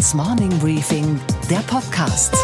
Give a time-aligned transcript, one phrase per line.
[0.00, 2.34] Handelsblatts Morning Briefing, der Podcast.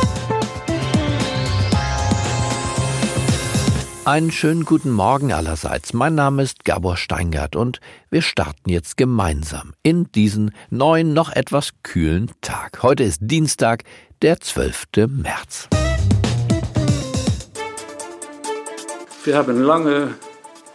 [4.04, 5.94] Einen schönen guten Morgen allerseits.
[5.94, 7.80] Mein Name ist Gabor Steingart und
[8.10, 12.82] wir starten jetzt gemeinsam in diesen neuen, noch etwas kühlen Tag.
[12.82, 13.84] Heute ist Dienstag,
[14.20, 14.84] der 12.
[15.08, 15.68] März.
[19.24, 20.14] Wir haben lange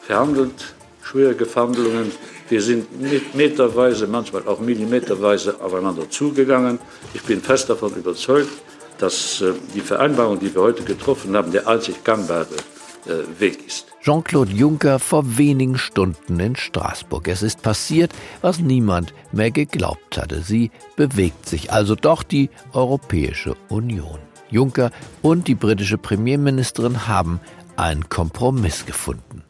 [0.02, 0.74] verhandelt,
[1.04, 2.12] schwierige Verhandlungen.
[2.52, 2.86] Wir sind
[3.34, 6.80] meterweise, manchmal auch millimeterweise aufeinander zugegangen.
[7.14, 8.52] Ich bin fest davon überzeugt,
[8.98, 12.58] dass äh, die Vereinbarung, die wir heute getroffen haben, der einzig gangbare
[13.06, 13.88] äh, Weg ist.
[14.02, 17.30] Jean-Claude Juncker vor wenigen Stunden in Straßburg.
[17.30, 18.12] Es ist passiert,
[18.42, 20.42] was niemand mehr geglaubt hatte.
[20.42, 24.20] Sie bewegt sich also doch die Europäische Union.
[24.50, 27.40] Juncker und die britische Premierministerin haben
[27.78, 29.41] einen Kompromiss gefunden.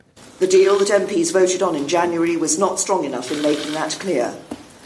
[0.41, 3.99] The deal that MPs voted on in January was not strong enough in making that
[3.99, 4.33] clear,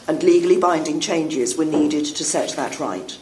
[0.06, 3.18] and legally binding changes were needed to set that right.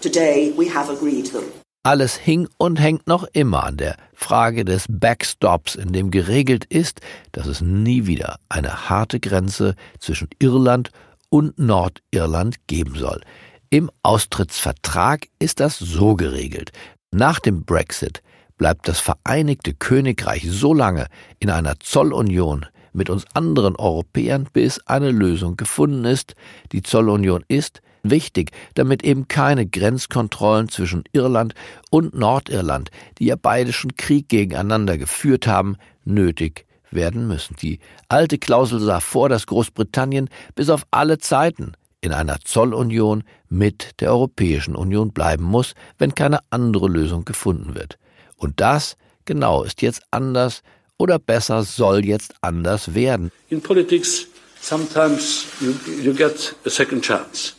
[0.00, 1.44] Today we have agreed them.
[1.84, 7.02] Alles hing und hängt noch immer an der Frage des Backstops, in dem geregelt ist,
[7.32, 10.90] dass es nie wieder eine harte Grenze zwischen Irland
[11.28, 13.20] und Nordirland geben soll.
[13.68, 16.72] Im Austrittsvertrag ist das so geregelt.
[17.10, 18.22] Nach dem Brexit
[18.56, 21.06] bleibt das Vereinigte Königreich so lange
[21.38, 26.34] in einer Zollunion mit uns anderen Europäern, bis eine Lösung gefunden ist.
[26.72, 31.54] Die Zollunion ist, wichtig, damit eben keine Grenzkontrollen zwischen Irland
[31.90, 37.56] und Nordirland, die ja beide schon Krieg gegeneinander geführt haben, nötig werden müssen.
[37.56, 44.00] Die alte Klausel sah vor, dass Großbritannien bis auf alle Zeiten in einer Zollunion mit
[44.00, 47.98] der Europäischen Union bleiben muss, wenn keine andere Lösung gefunden wird.
[48.36, 50.62] Und das, genau, ist jetzt anders
[50.98, 53.30] oder besser soll jetzt anders werden.
[53.48, 54.26] In politics,
[54.60, 57.54] sometimes you, you get a second chance.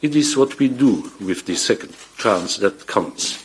[0.00, 3.38] It is what we do with the second chance that counts,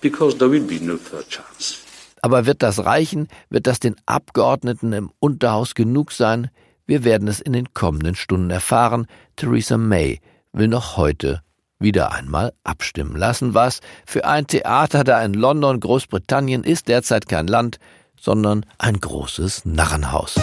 [0.00, 1.76] because there will be no third chance.
[2.22, 3.28] Aber wird das reichen?
[3.48, 6.50] Wird das den Abgeordneten im Unterhaus genug sein?
[6.86, 9.06] Wir werden es in den kommenden Stunden erfahren.
[9.36, 10.20] Theresa May
[10.52, 11.42] will noch heute
[11.80, 17.46] wieder einmal abstimmen lassen, was für ein Theater da in London, Großbritannien ist derzeit kein
[17.46, 17.78] Land,
[18.20, 20.38] sondern ein großes Narrenhaus.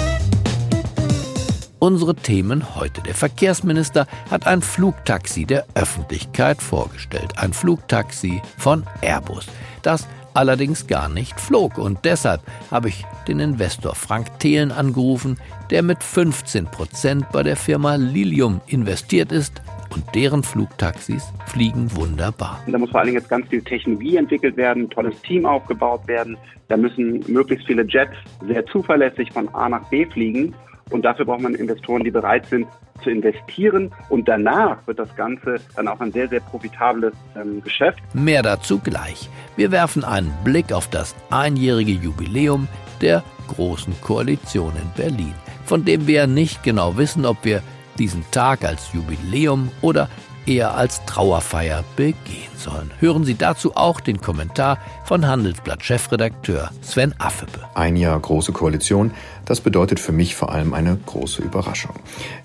[1.80, 3.02] Unsere Themen heute.
[3.04, 7.38] Der Verkehrsminister hat ein Flugtaxi der Öffentlichkeit vorgestellt.
[7.38, 9.46] Ein Flugtaxi von Airbus,
[9.84, 11.78] das allerdings gar nicht flog.
[11.78, 15.40] Und deshalb habe ich den Investor Frank Thelen angerufen,
[15.70, 19.62] der mit 15 Prozent bei der Firma Lilium investiert ist
[19.98, 22.62] und deren Flugtaxis fliegen wunderbar.
[22.68, 26.08] Da muss vor allen Dingen jetzt ganz viel Technologie entwickelt werden, ein tolles Team aufgebaut
[26.08, 26.38] werden.
[26.68, 28.14] Da müssen möglichst viele Jets
[28.46, 30.54] sehr zuverlässig von A nach B fliegen.
[30.92, 32.68] Und dafür braucht man Investoren, die bereit sind
[33.04, 33.92] zu investieren.
[34.10, 38.00] Und danach wird das Ganze dann auch ein sehr, sehr profitables ähm, Geschäft.
[38.14, 39.30] Mehr dazu gleich.
[39.56, 42.68] Wir werfen einen Blick auf das einjährige Jubiläum
[43.02, 45.34] der Großen Koalition in Berlin,
[45.66, 47.62] von dem wir nicht genau wissen, ob wir
[48.00, 50.10] diesen Tag als Jubiläum oder
[50.46, 52.92] eher als Trauerfeier begehen sollen.
[53.00, 57.60] Hören Sie dazu auch den Kommentar von Handelsblatt-Chefredakteur Sven Affebe.
[57.76, 59.12] Ein Jahr große Koalition,
[59.46, 61.96] das bedeutet für mich vor allem eine große Überraschung.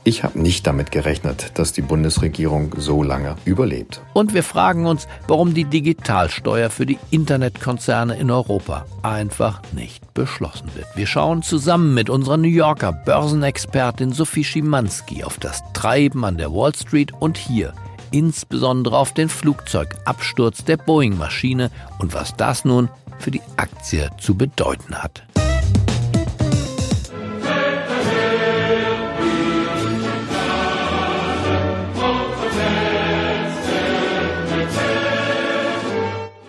[0.05, 4.01] Ich habe nicht damit gerechnet, dass die Bundesregierung so lange überlebt.
[4.13, 10.71] Und wir fragen uns, warum die Digitalsteuer für die Internetkonzerne in Europa einfach nicht beschlossen
[10.75, 10.87] wird.
[10.95, 16.53] Wir schauen zusammen mit unserer New Yorker Börsenexpertin Sophie Schimanski auf das Treiben an der
[16.53, 17.73] Wall Street und hier
[18.13, 25.03] insbesondere auf den Flugzeugabsturz der Boeing-Maschine und was das nun für die Aktie zu bedeuten
[25.03, 25.25] hat.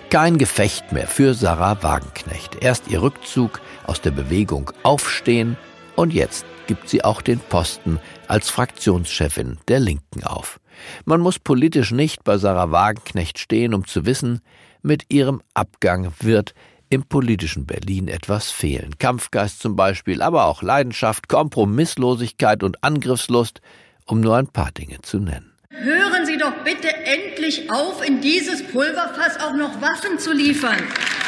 [0.10, 2.58] Kein Gefecht mehr für Sarah Wagenknecht.
[2.62, 5.58] Erst ihr Rückzug aus der Bewegung Aufstehen
[5.96, 10.60] und jetzt gibt sie auch den Posten als Fraktionschefin der Linken auf.
[11.06, 14.42] Man muss politisch nicht bei Sarah Wagenknecht stehen, um zu wissen,
[14.82, 16.54] mit ihrem Abgang wird
[16.90, 18.98] im politischen Berlin etwas fehlen.
[19.00, 23.62] Kampfgeist zum Beispiel, aber auch Leidenschaft, Kompromisslosigkeit und Angriffslust,
[24.06, 25.53] um nur ein paar Dinge zu nennen.
[25.76, 30.78] Hören Sie doch bitte endlich auf, in dieses Pulverfass auch noch Waffen zu liefern.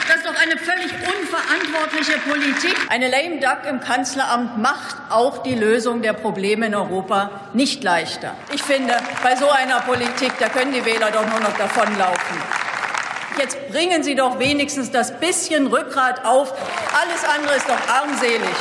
[0.08, 2.76] Das ist doch eine völlig unverantwortliche Politik.
[2.90, 8.36] Eine lame duck im Kanzleramt macht auch die Lösung der Probleme in Europa nicht leichter.
[8.54, 12.38] Ich finde, bei so einer Politik, da können die Wähler doch nur noch davonlaufen.
[13.40, 16.54] Jetzt bringen Sie doch wenigstens das bisschen Rückgrat auf.
[16.94, 18.56] Alles andere ist doch armselig.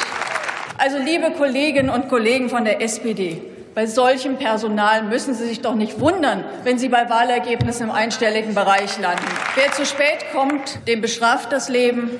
[0.79, 3.43] Also, liebe Kolleginnen und Kollegen von der SPD,
[3.75, 8.55] Bei solchem Personal müssen Sie sich doch nicht wundern, wenn Sie bei Wahlergebnissen im einstelligen
[8.55, 9.25] Bereich landen.
[9.57, 12.11] Wer zu spät kommt, dem bestraft das Leben.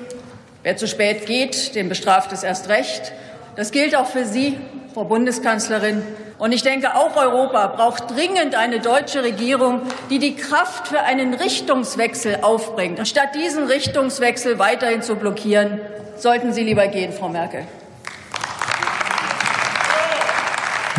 [0.63, 3.13] Wer zu spät geht, dem bestraft es erst recht.
[3.55, 4.57] Das gilt auch für Sie,
[4.93, 6.03] Frau Bundeskanzlerin.
[6.39, 9.79] Und ich denke, auch Europa braucht dringend eine deutsche Regierung,
[10.09, 12.99] die die Kraft für einen Richtungswechsel aufbringt.
[12.99, 15.79] Anstatt diesen Richtungswechsel weiterhin zu blockieren,
[16.17, 17.65] sollten Sie lieber gehen, Frau Merkel.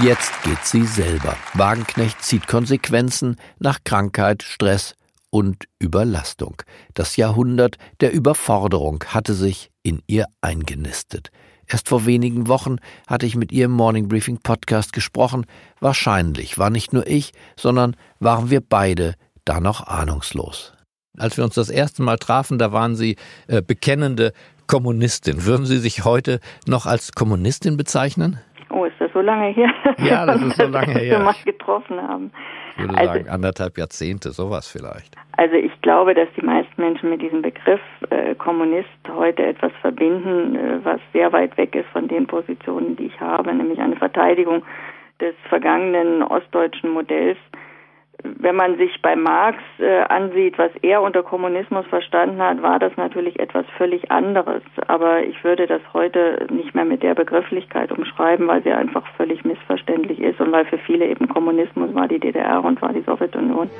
[0.02, 1.36] Jetzt geht sie selber.
[1.54, 4.94] Wagenknecht zieht Konsequenzen nach Krankheit, Stress
[5.30, 6.62] und Überlastung.
[6.92, 11.30] Das Jahrhundert der Überforderung hatte sich in ihr eingenistet.
[11.66, 12.76] Erst vor wenigen Wochen
[13.06, 15.46] hatte ich mit ihr im Morning Briefing Podcast gesprochen.
[15.80, 19.14] Wahrscheinlich war nicht nur ich, sondern waren wir beide
[19.46, 20.74] da noch ahnungslos.
[21.16, 23.16] Als wir uns das erste Mal trafen, da waren Sie
[23.46, 24.34] äh, bekennende
[24.66, 25.46] Kommunistin.
[25.46, 28.38] Würden Sie sich heute noch als Kommunistin bezeichnen?
[28.68, 29.70] Oh, das so lange her?
[29.98, 31.18] Ja, das ist so lange her.
[31.18, 32.30] wir mal getroffen haben.
[32.76, 35.16] Ich würde also, sagen, anderthalb Jahrzehnte, sowas vielleicht.
[35.38, 37.80] Also ich glaube, dass die meisten Menschen mit diesem Begriff
[38.10, 43.06] äh, Kommunist heute etwas verbinden, äh, was sehr weit weg ist von den Positionen, die
[43.06, 44.62] ich habe, nämlich eine Verteidigung
[45.20, 47.38] des vergangenen ostdeutschen Modells
[48.22, 52.96] wenn man sich bei Marx äh, ansieht, was er unter Kommunismus verstanden hat, war das
[52.96, 54.62] natürlich etwas völlig anderes.
[54.86, 59.44] Aber ich würde das heute nicht mehr mit der Begrifflichkeit umschreiben, weil sie einfach völlig
[59.44, 63.70] missverständlich ist und weil für viele eben Kommunismus war die DDR und war die Sowjetunion.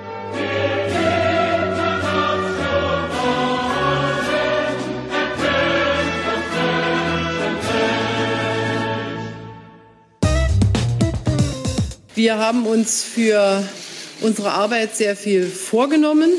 [12.15, 13.63] Wir haben uns für
[14.21, 16.31] unsere Arbeit sehr viel vorgenommen.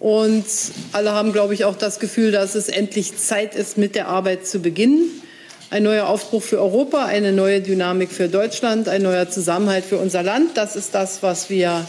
[0.00, 0.44] Und
[0.92, 4.46] alle haben, glaube ich, auch das Gefühl, dass es endlich Zeit ist, mit der Arbeit
[4.46, 5.08] zu beginnen.
[5.70, 10.22] Ein neuer Aufbruch für Europa, eine neue Dynamik für Deutschland, ein neuer Zusammenhalt für unser
[10.22, 10.50] Land.
[10.56, 11.86] Das ist das, was wir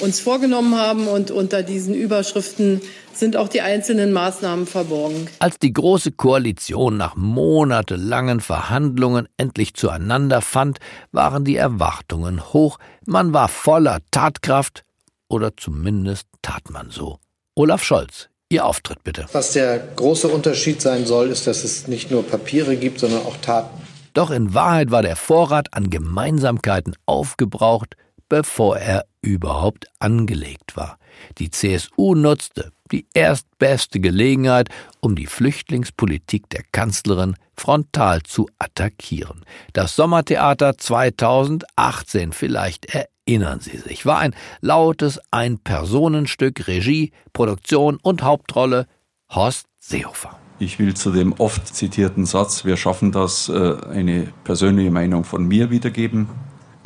[0.00, 1.08] uns vorgenommen haben.
[1.08, 2.80] Und unter diesen Überschriften
[3.12, 5.28] sind auch die einzelnen Maßnahmen verborgen.
[5.38, 10.78] Als die Große Koalition nach monatelangen Verhandlungen endlich zueinander fand,
[11.12, 14.82] waren die Erwartungen hoch, man war voller Tatkraft,
[15.28, 17.18] oder zumindest tat man so.
[17.54, 19.26] Olaf Scholz, Ihr Auftritt bitte.
[19.32, 23.36] Was der große Unterschied sein soll, ist, dass es nicht nur Papiere gibt, sondern auch
[23.38, 23.82] Taten.
[24.12, 27.96] Doch in Wahrheit war der Vorrat an Gemeinsamkeiten aufgebraucht,
[28.28, 30.98] bevor er überhaupt angelegt war.
[31.38, 34.68] Die CSU nutzte die erstbeste Gelegenheit,
[35.00, 39.44] um die Flüchtlingspolitik der Kanzlerin frontal zu attackieren.
[39.72, 42.86] Das Sommertheater 2018, vielleicht
[43.26, 48.86] erinnern Sie sich, war ein lautes Ein-Personenstück, Regie, Produktion und Hauptrolle
[49.30, 50.38] Horst Seehofer.
[50.58, 55.46] Ich will zu dem oft zitierten Satz, wir schaffen das, äh, eine persönliche Meinung von
[55.46, 56.28] mir wiedergeben.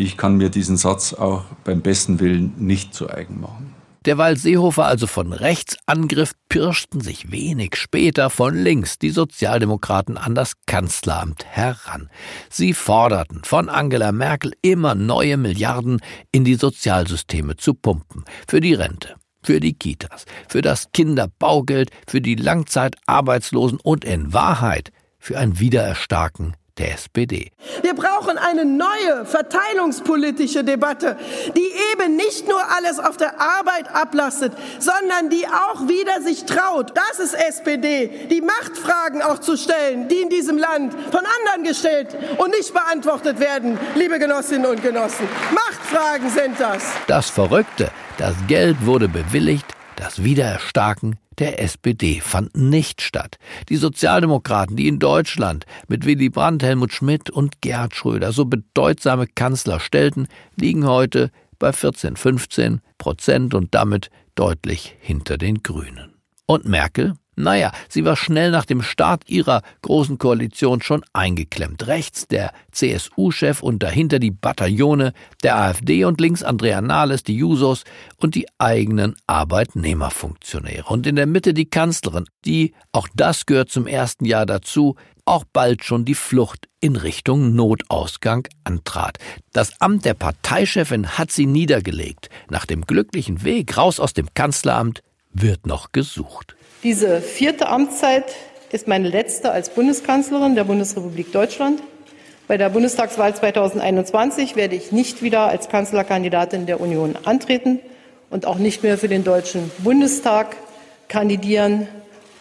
[0.00, 3.75] Ich kann mir diesen Satz auch beim besten Willen nicht zu eigen machen.
[4.06, 10.37] Derweil Seehofer also von rechts angriff, pirschten sich wenig später von links die Sozialdemokraten an
[10.37, 12.09] das Kanzleramt heran.
[12.49, 16.00] Sie forderten von Angela Merkel immer neue Milliarden
[16.31, 22.21] in die Sozialsysteme zu pumpen, für die Rente, für die Kitas, für das Kinderbaugeld, für
[22.21, 27.50] die Langzeitarbeitslosen und in Wahrheit für ein Wiedererstarken der SPD.
[27.82, 31.16] Wir brauchen eine neue verteilungspolitische Debatte,
[31.56, 36.92] die eben nicht nur alles auf der Arbeit ablastet, sondern die auch wieder sich traut.
[36.94, 42.16] Das ist SPD, die Machtfragen auch zu stellen, die in diesem Land von anderen gestellt
[42.38, 45.28] und nicht beantwortet werden, liebe Genossinnen und Genossen.
[45.52, 46.85] Machtfragen sind das.
[47.06, 49.66] Das Verrückte, das Geld wurde bewilligt,
[49.97, 53.38] das Wiedererstarken der SPD fand nicht statt.
[53.68, 59.26] Die Sozialdemokraten, die in Deutschland mit Willy Brandt, Helmut Schmidt und Gerhard Schröder so bedeutsame
[59.26, 66.14] Kanzler stellten, liegen heute bei 14, 15 Prozent und damit deutlich hinter den Grünen.
[66.47, 67.14] Und Merkel?
[67.38, 71.87] Naja, sie war schnell nach dem Start ihrer großen Koalition schon eingeklemmt.
[71.87, 75.12] Rechts der CSU-Chef und dahinter die Bataillone
[75.45, 77.85] der AfD und links Andrea Nahles, die Jusos
[78.16, 80.88] und die eigenen Arbeitnehmerfunktionäre.
[80.88, 85.45] Und in der Mitte die Kanzlerin, die, auch das gehört zum ersten Jahr dazu, auch
[85.45, 89.18] bald schon die Flucht in Richtung Notausgang antrat.
[89.52, 92.30] Das Amt der Parteichefin hat sie niedergelegt.
[92.50, 95.02] Nach dem glücklichen Weg raus aus dem Kanzleramt
[95.33, 96.57] wird noch gesucht.
[96.85, 98.37] Diese vierte Amtszeit
[98.70, 101.82] ist meine letzte als Bundeskanzlerin der Bundesrepublik Deutschland.
[102.47, 107.80] Bei der Bundestagswahl 2021 werde ich nicht wieder als Kanzlerkandidatin der Union antreten
[108.30, 110.54] und auch nicht mehr für den Deutschen Bundestag
[111.08, 111.88] kandidieren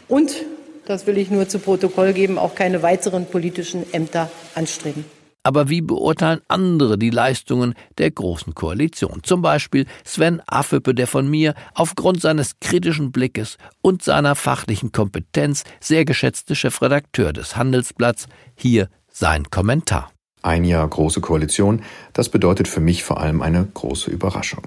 [0.08, 0.46] und,
[0.86, 5.17] das will ich nur zu Protokoll geben, auch keine weiteren politischen Ämter anstreben.
[5.48, 9.22] Aber wie beurteilen andere die Leistungen der Großen Koalition?
[9.24, 15.64] Zum Beispiel Sven Affepe, der von mir aufgrund seines kritischen Blickes und seiner fachlichen Kompetenz
[15.80, 18.28] sehr geschätzte Chefredakteur des Handelsblatts.
[18.58, 20.12] Hier sein Kommentar.
[20.44, 21.82] Ein Jahr große Koalition,
[22.14, 24.62] das bedeutet für mich vor allem eine große Überraschung.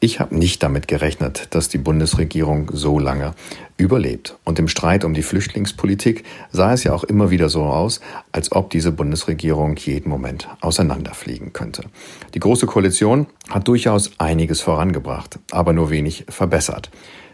[0.00, 3.34] Ich habe nicht damit gerechnet, dass die Bundesregierung so lange
[3.76, 4.36] überlebt.
[4.44, 8.00] Und im Streit um die Flüchtlingspolitik sah es ja auch immer wieder so aus,
[8.32, 11.84] als ob diese Bundesregierung jeden Moment auseinanderfliegen könnte.
[12.34, 16.90] Die große Koalition hat durchaus einiges vorangebracht, aber nur wenig verbessert.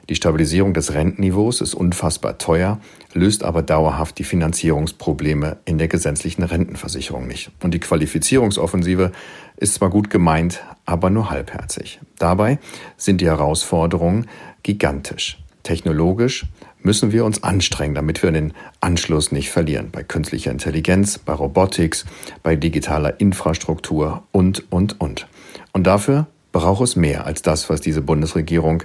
[0.09, 2.79] Die Stabilisierung des Rentenniveaus ist unfassbar teuer,
[3.13, 7.51] löst aber dauerhaft die Finanzierungsprobleme in der gesetzlichen Rentenversicherung nicht.
[7.63, 9.11] Und die Qualifizierungsoffensive
[9.57, 11.99] ist zwar gut gemeint, aber nur halbherzig.
[12.19, 12.59] Dabei
[12.97, 14.29] sind die Herausforderungen
[14.63, 15.39] gigantisch.
[15.65, 16.47] Technologisch
[16.81, 19.89] müssen wir uns anstrengen, damit wir den Anschluss nicht verlieren.
[19.91, 22.05] Bei künstlicher Intelligenz, bei Robotics,
[22.45, 25.27] bei digitaler Infrastruktur und, und, und.
[25.73, 28.85] Und dafür braucht es mehr als das, was diese Bundesregierung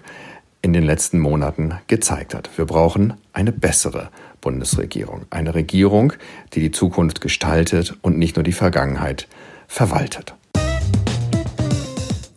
[0.62, 2.50] in den letzten Monaten gezeigt hat.
[2.58, 4.10] Wir brauchen eine bessere
[4.42, 5.26] Bundesregierung.
[5.30, 6.14] Eine Regierung,
[6.54, 9.28] die die Zukunft gestaltet und nicht nur die Vergangenheit
[9.68, 10.36] verwaltet.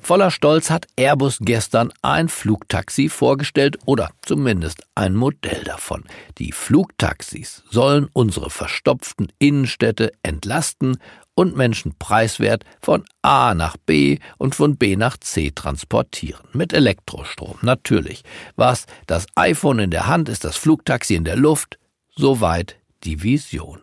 [0.05, 6.05] Voller Stolz hat Airbus gestern ein Flugtaxi vorgestellt oder zumindest ein Modell davon.
[6.37, 10.99] Die Flugtaxis sollen unsere verstopften Innenstädte entlasten
[11.35, 16.47] und Menschen preiswert von A nach B und von B nach C transportieren.
[16.53, 18.23] Mit Elektrostrom, natürlich.
[18.57, 21.79] Was das iPhone in der Hand ist, das Flugtaxi in der Luft,
[22.17, 23.81] soweit die Vision.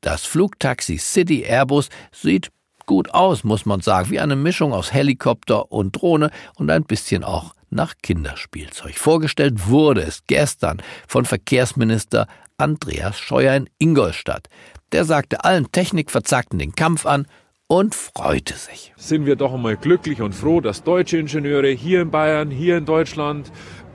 [0.00, 2.50] Das Flugtaxi City Airbus sieht
[2.86, 7.24] gut aus, muss man sagen, wie eine Mischung aus Helikopter und Drohne und ein bisschen
[7.24, 8.96] auch nach Kinderspielzeug.
[8.96, 14.48] Vorgestellt wurde es gestern von Verkehrsminister Andreas Scheuer in Ingolstadt.
[14.92, 17.26] Der sagte allen Technikverzagten den Kampf an
[17.66, 18.92] und freute sich.
[18.96, 22.84] Sind wir doch einmal glücklich und froh, dass deutsche Ingenieure hier in Bayern, hier in
[22.84, 23.50] Deutschland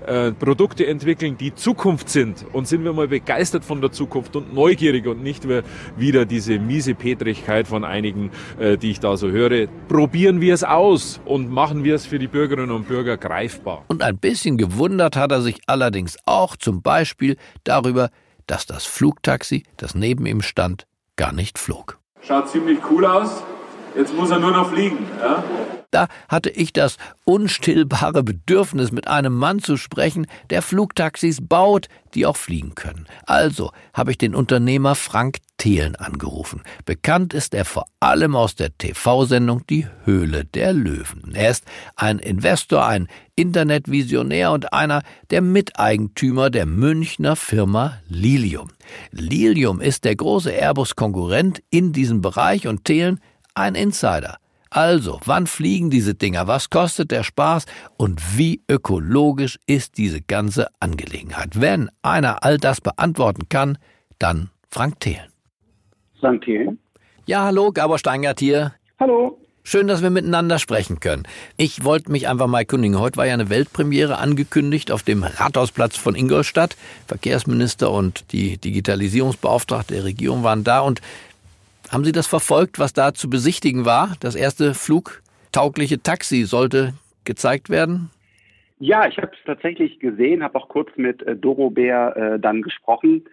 [0.06, 2.46] äh, Produkte entwickeln, die Zukunft sind.
[2.52, 5.64] Und sind wir mal begeistert von der Zukunft und neugierig und nicht mehr
[5.96, 9.68] wieder diese miese Petrigkeit von einigen, äh, die ich da so höre.
[9.88, 13.86] Probieren wir es aus und machen wir es für die Bürgerinnen und Bürger greifbar.
[13.88, 18.10] Und ein bisschen gewundert hat er sich allerdings auch zum Beispiel darüber,
[18.48, 22.00] dass das Flugtaxi, das neben ihm stand, gar nicht flog.
[22.22, 23.44] Schaut ziemlich cool aus.
[23.96, 25.06] Jetzt muss er nur noch fliegen.
[25.20, 25.44] Ja?
[25.92, 32.26] Da hatte ich das unstillbare Bedürfnis, mit einem Mann zu sprechen, der Flugtaxis baut, die
[32.26, 33.08] auch fliegen können.
[33.26, 36.64] Also habe ich den Unternehmer Frank Thelen angerufen.
[36.86, 41.36] Bekannt ist er vor allem aus der TV-Sendung Die Höhle der Löwen.
[41.36, 48.70] Er ist ein Investor, ein Internetvisionär und einer der Miteigentümer der Münchner Firma Lilium.
[49.12, 53.20] Lilium ist der große Airbus-Konkurrent in diesem Bereich und Thelen
[53.54, 54.41] ein Insider.
[54.74, 56.48] Also, wann fliegen diese Dinger?
[56.48, 57.66] Was kostet der Spaß?
[57.98, 61.60] Und wie ökologisch ist diese ganze Angelegenheit?
[61.60, 63.78] Wenn einer all das beantworten kann,
[64.18, 65.28] dann Frank Thelen.
[66.22, 66.80] Frank Thelen?
[67.26, 68.74] Ja, hallo, Gabor Steingart hier.
[68.98, 69.38] Hallo.
[69.64, 71.24] Schön, dass wir miteinander sprechen können.
[71.58, 72.98] Ich wollte mich einfach mal erkundigen.
[72.98, 76.78] Heute war ja eine Weltpremiere angekündigt auf dem Rathausplatz von Ingolstadt.
[77.08, 81.02] Verkehrsminister und die Digitalisierungsbeauftragte der Regierung waren da und
[81.92, 84.16] haben Sie das verfolgt, was da zu besichtigen war?
[84.20, 86.94] Das erste flugtaugliche Taxi sollte
[87.26, 88.10] gezeigt werden?
[88.80, 92.62] Ja, ich habe es tatsächlich gesehen, habe auch kurz mit äh, Doro Bär äh, dann
[92.64, 93.26] gesprochen.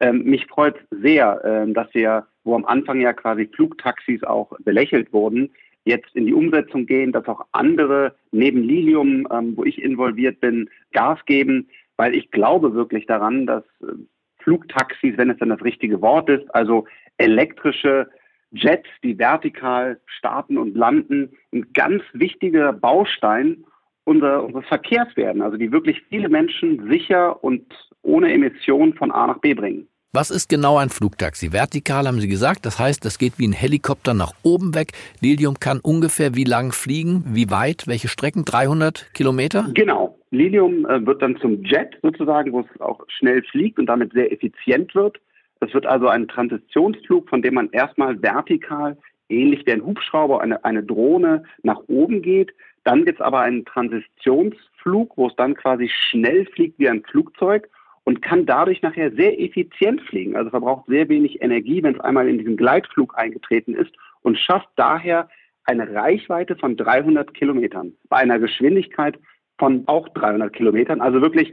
[0.00, 5.12] Ähm, mich freut sehr, äh, dass wir, wo am Anfang ja quasi Flugtaxis auch belächelt
[5.12, 5.52] wurden,
[5.84, 10.68] jetzt in die Umsetzung gehen, dass auch andere neben Lilium, ähm, wo ich involviert bin,
[10.92, 13.92] Gas geben, weil ich glaube wirklich daran, dass äh,
[14.38, 16.86] Flugtaxis, wenn es dann das richtige Wort ist, also
[17.18, 18.08] elektrische
[18.52, 23.64] Jets, die vertikal starten und landen, ein ganz wichtiger Baustein
[24.04, 27.64] unser, unseres Verkehrs werden, also die wirklich viele Menschen sicher und
[28.02, 29.88] ohne Emissionen von A nach B bringen.
[30.12, 31.52] Was ist genau ein Flugtaxi?
[31.52, 34.92] Vertikal haben Sie gesagt, das heißt, das geht wie ein Helikopter nach oben weg.
[35.20, 38.44] Lilium kann ungefähr wie lang fliegen, wie weit, welche Strecken?
[38.46, 39.66] 300 Kilometer?
[39.74, 40.18] Genau.
[40.30, 44.32] Lilium äh, wird dann zum Jet sozusagen, wo es auch schnell fliegt und damit sehr
[44.32, 45.18] effizient wird.
[45.60, 48.96] Es wird also ein Transitionsflug, von dem man erstmal vertikal,
[49.28, 52.52] ähnlich wie ein Hubschrauber, eine, eine Drohne nach oben geht.
[52.84, 57.68] Dann gibt es aber einen Transitionsflug, wo es dann quasi schnell fliegt wie ein Flugzeug
[58.04, 60.36] und kann dadurch nachher sehr effizient fliegen.
[60.36, 63.90] Also verbraucht sehr wenig Energie, wenn es einmal in diesen Gleitflug eingetreten ist
[64.22, 65.28] und schafft daher
[65.64, 69.18] eine Reichweite von 300 Kilometern bei einer Geschwindigkeit
[69.58, 71.00] von auch 300 Kilometern.
[71.00, 71.52] Also wirklich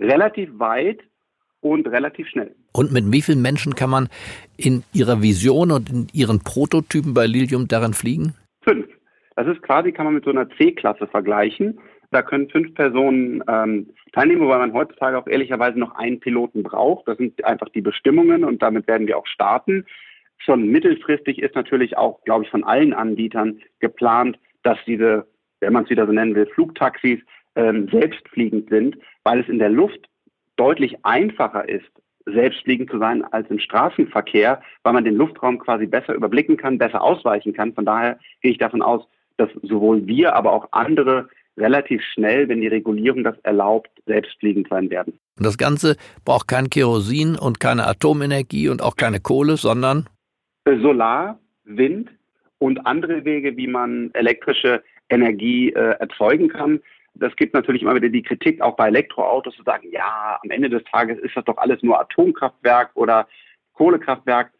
[0.00, 1.00] relativ weit
[1.62, 2.54] und relativ schnell.
[2.72, 4.08] Und mit wie vielen Menschen kann man
[4.58, 8.34] in Ihrer Vision und in Ihren Prototypen bei Lilium daran fliegen?
[8.62, 8.86] Fünf.
[9.36, 11.78] Das ist quasi, kann man mit so einer C-Klasse vergleichen.
[12.10, 17.08] Da können fünf Personen ähm, teilnehmen, wobei man heutzutage auch ehrlicherweise noch einen Piloten braucht.
[17.08, 19.86] Das sind einfach die Bestimmungen und damit werden wir auch starten.
[20.36, 25.26] Schon mittelfristig ist natürlich auch, glaube ich, von allen Anbietern geplant, dass diese,
[25.60, 27.20] wenn man es wieder so nennen will, Flugtaxis
[27.54, 30.08] ähm, selbstfliegend sind, weil es in der Luft
[30.56, 31.90] deutlich einfacher ist,
[32.26, 37.02] selbstfliegend zu sein als im Straßenverkehr, weil man den Luftraum quasi besser überblicken kann, besser
[37.02, 37.74] ausweichen kann.
[37.74, 39.02] Von daher gehe ich davon aus,
[39.36, 44.90] dass sowohl wir, aber auch andere relativ schnell, wenn die Regulierung das erlaubt, selbstfliegend sein
[44.90, 45.18] werden.
[45.38, 50.08] Und das Ganze braucht kein Kerosin und keine Atomenergie und auch keine Kohle, sondern
[50.64, 52.10] Solar, Wind
[52.58, 56.80] und andere Wege, wie man elektrische Energie äh, erzeugen kann.
[57.14, 60.70] Das gibt natürlich immer wieder die Kritik, auch bei Elektroautos, zu sagen, ja, am Ende
[60.70, 63.28] des Tages ist das doch alles nur Atomkraftwerk oder
[63.74, 64.52] Kohlekraftwerk.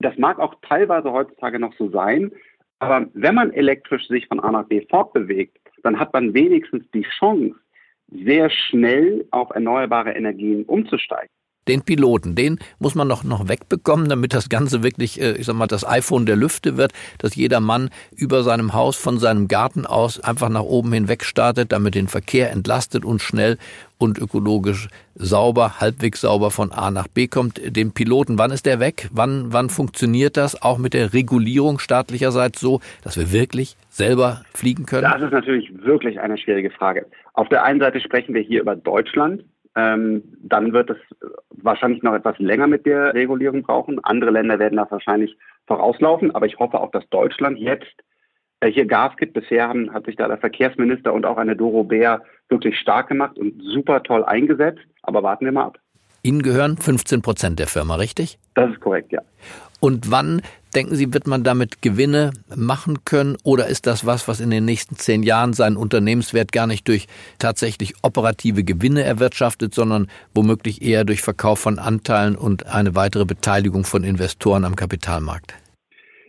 [0.00, 2.30] Das mag auch teilweise heutzutage noch so sein,
[2.78, 7.06] aber wenn man elektrisch sich von A nach B fortbewegt, dann hat man wenigstens die
[7.18, 7.54] Chance,
[8.08, 11.30] sehr schnell auf erneuerbare Energien umzusteigen
[11.68, 15.56] den Piloten, den muss man noch, noch wegbekommen, damit das Ganze wirklich, äh, ich sag
[15.56, 19.86] mal, das iPhone der Lüfte wird, dass jeder Mann über seinem Haus von seinem Garten
[19.86, 23.58] aus einfach nach oben hinweg startet, damit den Verkehr entlastet und schnell
[23.98, 27.60] und ökologisch sauber, halbwegs sauber von A nach B kommt.
[27.76, 29.08] Den Piloten, wann ist der weg?
[29.12, 34.84] Wann, wann funktioniert das auch mit der Regulierung staatlicherseits so, dass wir wirklich selber fliegen
[34.86, 35.08] können?
[35.10, 37.06] Das ist natürlich wirklich eine schwierige Frage.
[37.32, 39.44] Auf der einen Seite sprechen wir hier über Deutschland
[39.76, 40.98] ähm, dann wird es
[41.50, 44.02] wahrscheinlich noch etwas länger mit der Regulierung brauchen.
[44.04, 47.94] Andere Länder werden da wahrscheinlich vorauslaufen, aber ich hoffe auch, dass Deutschland jetzt
[48.60, 49.34] äh, hier Gas gibt.
[49.34, 53.38] Bisher haben, hat sich da der Verkehrsminister und auch eine Doro Bär wirklich stark gemacht
[53.38, 54.82] und super toll eingesetzt.
[55.02, 55.78] Aber warten wir mal ab.
[56.22, 58.38] Ihnen gehören 15 Prozent der Firma, richtig?
[58.54, 59.20] Das ist korrekt, ja.
[59.84, 60.40] Und wann,
[60.74, 63.36] denken Sie, wird man damit Gewinne machen können?
[63.44, 67.06] Oder ist das was, was in den nächsten zehn Jahren seinen Unternehmenswert gar nicht durch
[67.38, 73.84] tatsächlich operative Gewinne erwirtschaftet, sondern womöglich eher durch Verkauf von Anteilen und eine weitere Beteiligung
[73.84, 75.52] von Investoren am Kapitalmarkt?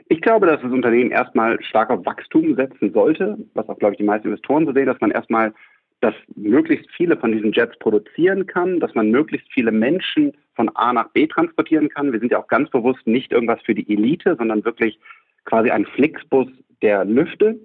[0.09, 3.99] Ich glaube, dass das Unternehmen erstmal stark auf Wachstum setzen sollte, was auch, glaube ich,
[3.99, 5.53] die meisten Investoren so sehen, dass man erstmal
[6.01, 10.93] dass möglichst viele von diesen Jets produzieren kann, dass man möglichst viele Menschen von A
[10.93, 12.11] nach B transportieren kann.
[12.11, 14.99] Wir sind ja auch ganz bewusst nicht irgendwas für die Elite, sondern wirklich
[15.45, 16.47] quasi ein Flixbus
[16.81, 17.59] der Lüfte.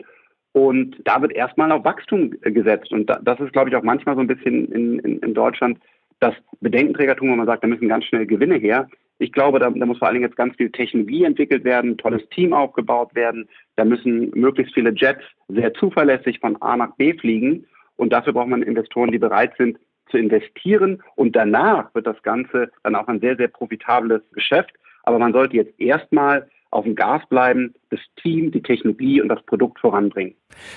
[0.53, 2.93] Und da wird erstmal auf Wachstum gesetzt.
[2.93, 5.79] Und das ist, glaube ich, auch manchmal so ein bisschen in, in, in Deutschland
[6.19, 8.89] das Bedenkenträgertum, wo man sagt, da müssen ganz schnell Gewinne her.
[9.19, 12.27] Ich glaube, da, da muss vor allen Dingen jetzt ganz viel Technologie entwickelt werden, tolles
[12.31, 13.49] Team aufgebaut werden.
[13.77, 17.67] Da müssen möglichst viele Jets sehr zuverlässig von A nach B fliegen.
[17.97, 19.79] Und dafür braucht man Investoren, die bereit sind
[20.11, 21.03] zu investieren.
[21.17, 24.73] Und danach wird das Ganze dann auch ein sehr, sehr profitables Geschäft.
[25.03, 29.43] Aber man sollte jetzt erstmal auf dem Gas bleiben, das Team, die Technologie und das
[29.43, 30.35] Produkt voranbringen.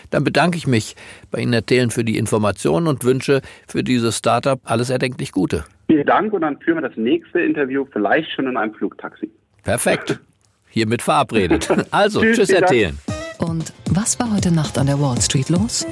[0.09, 0.95] Dann bedanke ich mich
[1.31, 5.65] bei Ihnen, Herr Thelen, für die Informationen und wünsche für dieses Startup alles erdenklich Gute.
[5.87, 9.29] Vielen Dank und dann führen wir das nächste Interview vielleicht schon in einem Flugtaxi.
[9.63, 10.19] Perfekt.
[10.69, 11.69] Hiermit verabredet.
[11.91, 12.97] Also, tschüss, tschüss Herr Thelen.
[13.37, 15.85] Und was war heute Nacht an der Wall Street los?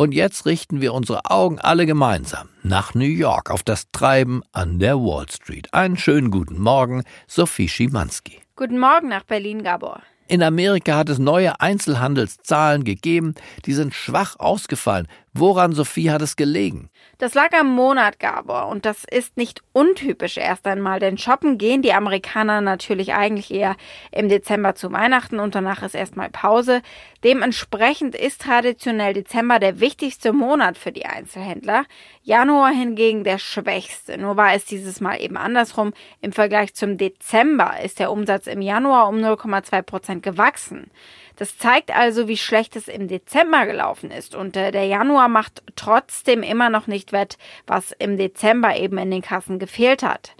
[0.00, 4.78] Und jetzt richten wir unsere Augen alle gemeinsam nach New York auf das Treiben an
[4.78, 5.74] der Wall Street.
[5.74, 8.38] Einen schönen guten Morgen, Sophie Schimanski.
[8.54, 10.00] Guten Morgen nach Berlin, Gabor.
[10.28, 13.34] In Amerika hat es neue Einzelhandelszahlen gegeben,
[13.64, 15.08] die sind schwach ausgefallen.
[15.40, 16.90] Woran, Sophie, hat es gelegen?
[17.18, 21.80] Das lag am Monat, Gabor, und das ist nicht untypisch erst einmal, denn shoppen gehen
[21.80, 23.76] die Amerikaner natürlich eigentlich eher
[24.10, 26.82] im Dezember zu Weihnachten und danach ist erstmal Pause.
[27.22, 31.84] Dementsprechend ist traditionell Dezember der wichtigste Monat für die Einzelhändler,
[32.22, 34.18] Januar hingegen der schwächste.
[34.18, 35.92] Nur war es dieses Mal eben andersrum.
[36.20, 40.90] Im Vergleich zum Dezember ist der Umsatz im Januar um 0,2 Prozent gewachsen.
[41.38, 44.34] Das zeigt also, wie schlecht es im Dezember gelaufen ist.
[44.34, 49.12] Und äh, der Januar macht trotzdem immer noch nicht wett, was im Dezember eben in
[49.12, 50.34] den Kassen gefehlt hat.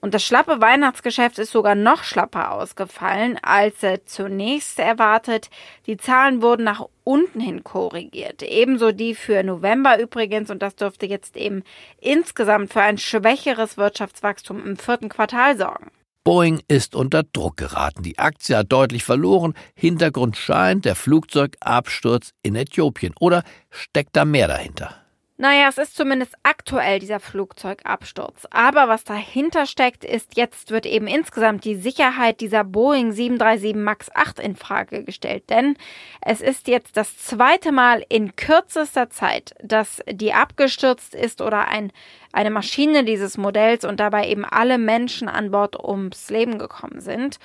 [0.00, 5.50] Und das schlappe Weihnachtsgeschäft ist sogar noch schlapper ausgefallen als äh, zunächst erwartet.
[5.86, 8.42] Die Zahlen wurden nach unten hin korrigiert.
[8.42, 10.50] Ebenso die für November übrigens.
[10.50, 11.62] Und das dürfte jetzt eben
[12.00, 15.92] insgesamt für ein schwächeres Wirtschaftswachstum im vierten Quartal sorgen.
[16.22, 18.02] Boeing ist unter Druck geraten.
[18.02, 19.54] Die Aktie hat deutlich verloren.
[19.74, 23.14] Hintergrund scheint der Flugzeugabsturz in Äthiopien.
[23.20, 24.99] Oder steckt da mehr dahinter?
[25.40, 28.46] Naja, es ist zumindest aktuell dieser Flugzeugabsturz.
[28.50, 34.14] Aber was dahinter steckt, ist, jetzt wird eben insgesamt die Sicherheit dieser Boeing 737 MAX
[34.14, 35.48] 8 in Frage gestellt.
[35.48, 35.78] Denn
[36.20, 41.90] es ist jetzt das zweite Mal in kürzester Zeit, dass die abgestürzt ist oder ein,
[42.34, 47.38] eine Maschine dieses Modells und dabei eben alle Menschen an Bord ums Leben gekommen sind.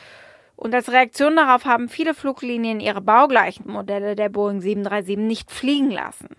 [0.57, 5.91] Und als Reaktion darauf haben viele Fluglinien ihre baugleichen Modelle der Boeing 737 nicht fliegen
[5.91, 6.35] lassen.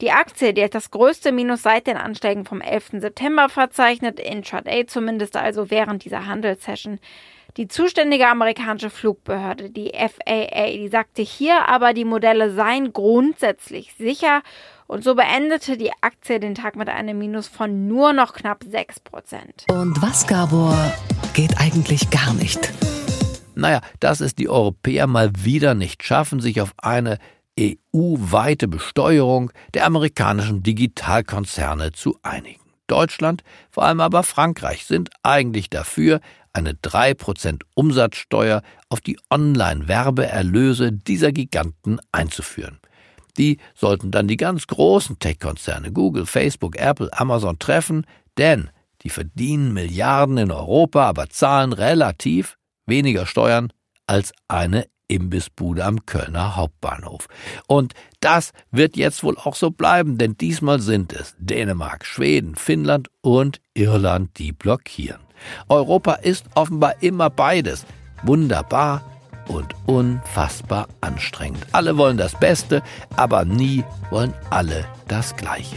[0.00, 3.00] Die Aktie, die hat das größte Minus seit den Anschlägen vom 11.
[3.00, 6.98] September verzeichnet, intraday zumindest also während dieser Handelssession.
[7.58, 14.42] Die zuständige amerikanische Flugbehörde, die FAA, die sagte hier aber, die Modelle seien grundsätzlich sicher
[14.86, 19.70] und so beendete die Aktie den Tag mit einem Minus von nur noch knapp 6%
[19.70, 20.78] Und was, Gabor,
[21.34, 22.72] geht eigentlich gar nicht?
[23.54, 27.18] Naja, dass es die Europäer mal wieder nicht schaffen, sich auf eine
[27.60, 32.60] EU-weite Besteuerung der amerikanischen Digitalkonzerne zu einigen.
[32.86, 36.20] Deutschland, vor allem aber Frankreich sind eigentlich dafür,
[36.52, 42.80] eine 3% Umsatzsteuer auf die Online-Werbeerlöse dieser Giganten einzuführen.
[43.38, 48.04] Die sollten dann die ganz großen Tech-Konzerne Google, Facebook, Apple, Amazon treffen,
[48.38, 48.70] denn
[49.02, 53.72] die verdienen Milliarden in Europa, aber zahlen relativ weniger Steuern
[54.06, 57.26] als eine Imbissbude am Kölner Hauptbahnhof.
[57.66, 63.08] Und das wird jetzt wohl auch so bleiben, denn diesmal sind es Dänemark, Schweden, Finnland
[63.20, 65.20] und Irland, die blockieren.
[65.68, 67.86] Europa ist offenbar immer beides.
[68.22, 69.02] Wunderbar
[69.48, 71.66] und unfassbar anstrengend.
[71.72, 72.82] Alle wollen das Beste,
[73.16, 75.76] aber nie wollen alle das Gleiche.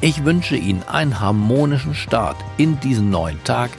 [0.00, 3.70] Ich wünsche Ihnen einen harmonischen Start in diesen neuen Tag.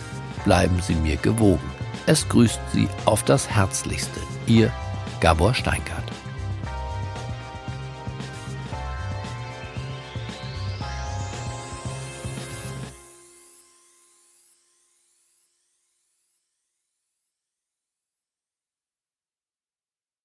[0.45, 1.61] Bleiben Sie mir gewogen.
[2.07, 4.19] Es grüßt Sie auf das Herzlichste.
[4.47, 4.71] Ihr
[5.19, 6.14] Gabor Steingart.